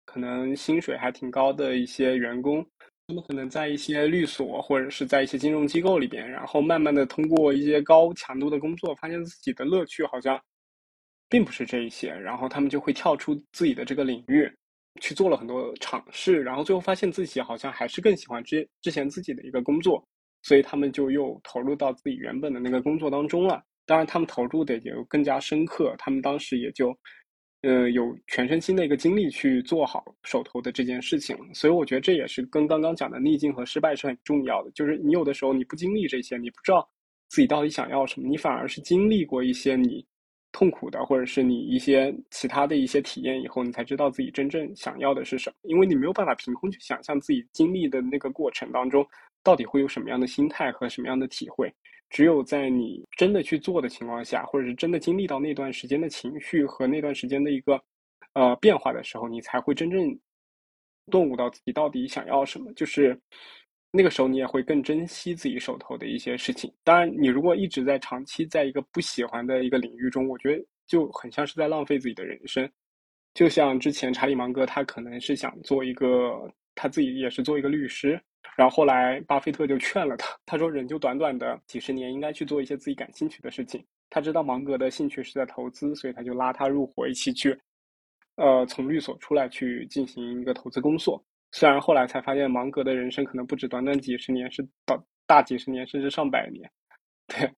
[0.05, 2.65] 可能薪水还挺高的一些员工。
[3.05, 10.41] 他们可能在一些律所或者是在一些金融机构里边，然后慢慢的通过一些高强度的工作，发现自己的乐趣好像
[11.29, 14.51] 并不是这一些，然后他们就会跳出自己的这个领域，
[14.99, 20.03] 去做了很多尝试，然后最后发现自己好像还是更喜欢之之前自己的一个工作，
[20.47, 23.61] 所以他们就又投入到自己原本的那个工作当中了。
[23.85, 26.97] 当然，他们投入的也更加深刻，他们当时也就。
[27.63, 34.69] 呃，有全身心的一个精力去做好手头的这件事情，所以我觉得这也是跟刚刚讲的逆境和失败是很重要的。
[34.71, 36.87] 就是你有的时候你不经历这些，你不知道
[37.29, 40.05] 自己到底想要什么，你反而是经历过一些你
[40.51, 45.55] 痛苦的，或者是你一些其他的一些体验以后，你才知道自己真正想要的是什么。
[45.63, 49.05] 因为你没有办法凭空去想象自己经历的那个过程当中，
[49.43, 51.73] 到底会有什么样的心态和什么样的体会。
[52.09, 57.81] 只有在你真的去做的情况下，或者是真的经历到那段时间的情绪和那段时间的一个
[58.33, 60.17] 呃变化的时候，你才会真正
[61.11, 62.71] 顿悟到自己到底想要什么。
[62.75, 63.19] 就是
[63.91, 66.73] 那个时候，你也会更珍惜自己手头的一些事情。
[66.81, 72.69] 当然，你如果一直在长期在一个不喜欢的一个领域中，我觉得就很像是在浪费自己的人生。
[73.33, 78.17] 就像之前查理芒格，他可能是想做一个他自己也是做一个律师。
[78.55, 87.55] 然后后来，巴菲特就劝了他，他说：“人就短短的几十年，应该去做一些自己感兴趣的事情。”他知道芒格的兴趣是在投资，所以他就拉他入伙，一起去，
[88.37, 91.21] 呃，从律所出来去进行一个投资工作。
[91.51, 96.69] 虽然后来才发现，芒格的人生可能不止短短几十年，是到大几十年，甚至上百年。
[97.27, 97.49] 对，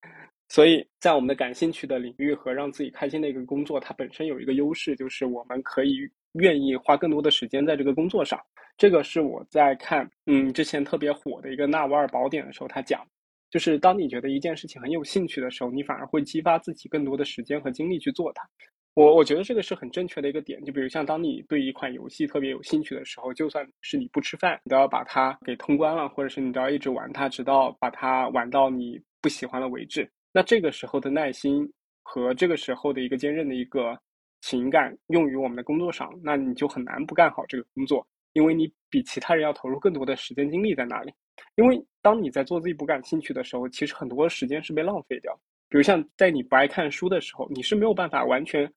[0.48, 8.40] 所以在我们的感兴趣的领域和让自己开心的一个工作，它本身有一个优势，就是我们可以愿意花更多的时间在这个工作上。
[8.80, 13.06] 这个是我在看，嗯，之前特别火的一个《纳瓦尔宝典》的时候，他讲，
[13.52, 18.48] 就是当你觉得一件事情很有兴趣的时候，你反而会激发自己更多的时间和精力去做它。
[18.94, 20.64] 我我觉得这个是很正确的一个点。
[20.64, 30.10] 就比如像当你对一款游戏特别有兴趣的时候，就算是你不吃饭，你都要把它给通关了，或者是你都要一直玩它，直到把它玩到你不喜欢了为止。
[30.32, 31.70] 那这个时候的耐心
[32.02, 34.00] 和这个时候的一个坚韧的一个
[34.40, 38.08] 情感用于我们的工作上，那你就很难不干好这个工作。
[38.34, 41.14] 因为你比其他人要投入更多的时间精力在那里，
[41.56, 45.34] 因为当你在做自己不感兴趣的时候，其实很多时间是被浪费掉。
[45.68, 48.72] 比如像在你不爱看书的时候，你是没有办法完全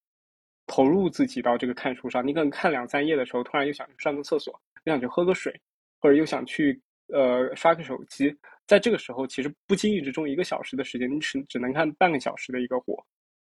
[0.67, 2.27] 投入自己到这个看书上。
[2.27, 4.53] 你可能看两三页的时候，突然又想去上个厕所，
[4.85, 5.59] 又想去喝个水，
[6.01, 6.79] 或者又想去
[7.09, 8.35] 呃刷个手机，
[8.67, 13.03] 在这个时候其实不经意之中一个小时的时间，你只只能看半个小时的一个活。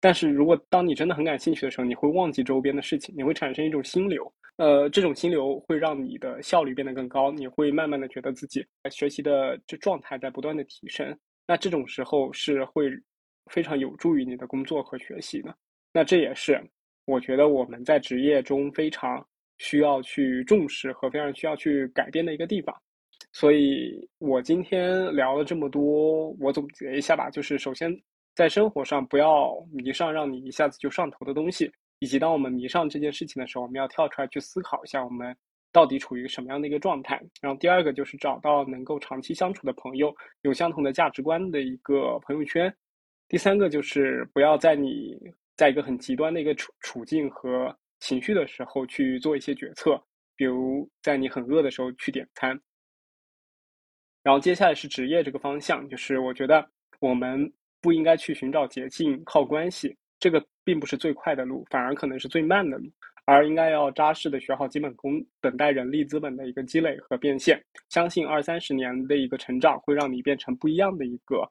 [0.01, 11.15] 但是如果当你真的很感兴趣的时候，你会忘记周边的事情，你会产生一种心流，呃，这种心流会让你的效率变得更高，你会慢慢的觉得自己学习的这状态在不断的提升。
[11.47, 12.89] 那这种时候是会
[13.51, 15.55] 非常有助于你的工作和学习的。
[15.93, 16.59] 那这也是
[17.05, 19.23] 我觉得我们在职业中非常
[19.59, 22.75] 需要去重视和非常需要去改变的一个地方。
[23.31, 27.95] 所以我今天聊了这么多，我总结一下吧，就是首先。
[28.33, 35.35] 在生活上不要迷上让你一下子就上头的东西，以及当我们迷上这件事情的时候，我们要跳出来去思考一下，我们
[35.71, 37.21] 到底处于一个什么样的一个状态。
[37.41, 42.73] 然后第二个就是找到能够长期相处的朋友，有相同的价值观的一个朋友圈。
[43.27, 45.17] 第三个就是不要在你
[45.57, 50.01] 在一个很极端的一个处处境和情绪的时候去做一些决策，
[50.37, 52.59] 比如在你很饿的时候去点餐。
[54.23, 56.65] 然后接下来是职业这个方向，就是我觉得
[56.99, 57.51] 我们。
[57.81, 62.89] 不应该去寻找捷径，靠关系，这个并不是最快的路，反而可能是最慢的路。
[63.25, 67.63] 而应该要扎实的学好基本功，等待人力资本的一个积累和变现。
[67.87, 71.47] 相信二三十年的一个成长，会让你变成不一样的一个，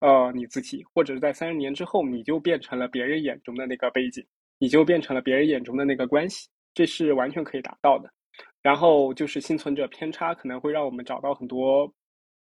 [0.00, 0.84] 呃，你自己。
[0.94, 4.24] 或者是在三十年之后，你就变成了别人眼中的那个背景，
[4.58, 8.08] 你就变成了别人眼中的那个关系，这是完全可以达到的。
[8.62, 11.90] 然后就是幸存者偏差，可能会让我们找到很多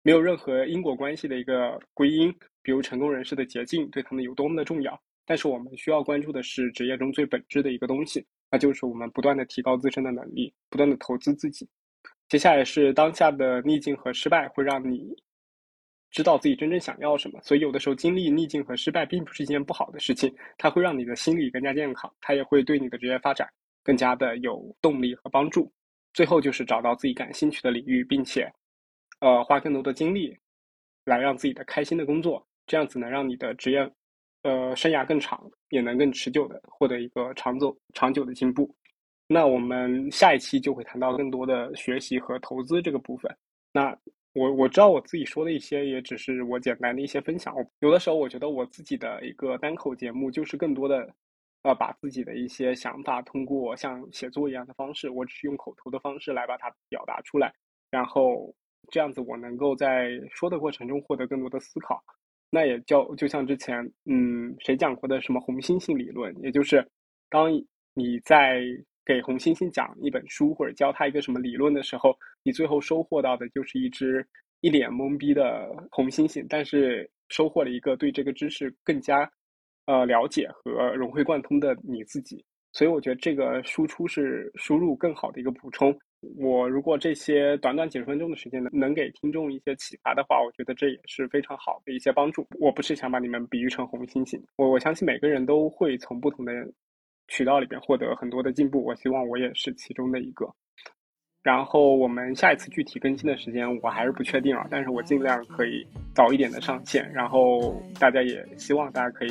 [0.04, 2.32] 没有任何因果关系的一个归因。
[2.66, 11.70] 比如成功人士的捷径对他们有多么的重要，但是我们需要关注的是职业中最本质的一个东西，那就是我们不断的提高自身的能力，不断的投资自己。
[12.28, 15.16] 接下来是当下的逆境和失败会让你
[16.10, 23.48] 知道自己真正想要什么，所以有的时候经历逆境和失败并不是一件不好的事情，它会让你的心理更加健康，它也会对你的职业发展
[23.84, 25.72] 更加的有动力和帮助。
[26.14, 28.52] 最后就是找到自己感兴趣的领域，并且，
[29.20, 30.36] 呃，花更多的精力
[31.04, 32.48] 来让自己的开心的工作。
[32.68, 33.92] 这样子能让你的职业，
[34.44, 38.74] 呃，生涯更长，也能更持久的获得一个长走长久的进步。
[39.28, 43.36] 那我们下一期就会谈到更多的学习和投资这个部分。
[43.72, 43.98] 那
[44.34, 47.56] 我我知道我自己说的一些也只是我简单的一些分享。
[47.80, 51.12] 有的时候我觉得我自己的一个单口节目就是更多的，
[51.64, 57.52] 呃，把自己的一些想法通过像写作一样的方式，我只是用口头的方式来把它表达出来，
[57.90, 58.54] 然后
[58.92, 62.04] 这样子我能够在说的过程中获得更多的思考。
[62.56, 63.76] 那也叫就像之前，
[64.06, 66.82] 嗯，谁讲过的什么红猩猩理论，也就是
[67.30, 67.52] 当
[67.94, 68.62] 你在
[69.06, 74.26] 给红猩猩讲一本书或者教他一个什么理论的时候，你最后收获到的就是一只
[74.62, 79.30] 一脸懵逼的红猩猩，但是收获了一个对这个知识更加
[79.88, 82.42] 呃了解和融会贯通的你自己。
[82.72, 85.94] 所以我觉得这个输出是输入更好的一个补充。
[86.38, 92.46] 我如果这些短短几十分钟的时间能能给听众一些启发的话，我觉得这也是非常好的一些帮助。
[92.60, 96.52] 我不是想把你们比喻成红猩猩，我我相信每个人都会从不同的
[97.28, 98.84] 渠道里边获得很多的进步。
[98.84, 100.48] 我希望我也是其中的一个。
[101.44, 107.12] 然后我们下一次具体更新的时间我还是不确定啊，但是我尽量可以早一点的上线。
[107.14, 109.30] 然后大家也希望大家可以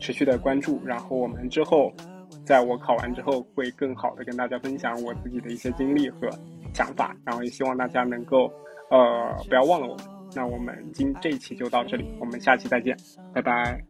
[0.00, 0.80] 持续的关注。
[0.84, 1.92] 然后我们之后。
[2.48, 6.30] 在我考完之后，会更好的跟大家分享我自己的一些经历和
[6.72, 8.50] 想法，然后也希望大家能够，
[8.90, 10.06] 呃，不要忘了我们。
[10.34, 12.96] 那我们今这一期就到这里，我们下期再见，
[13.34, 13.84] 拜拜。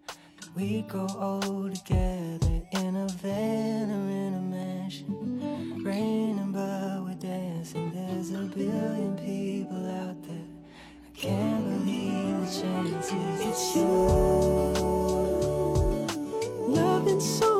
[11.20, 13.40] Can't believe the chances.
[13.42, 13.74] It's
[17.42, 17.57] you.